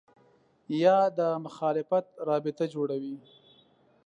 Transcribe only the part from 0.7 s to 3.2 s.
یا د مخالفت رابطه جوړوي